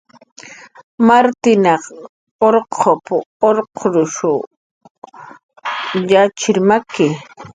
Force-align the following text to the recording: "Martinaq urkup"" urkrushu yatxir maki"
"Martinaq 1.07 1.83
urkup"" 2.47 3.05
urkrushu 3.49 4.33
yatxir 6.11 6.57
maki" 6.67 7.07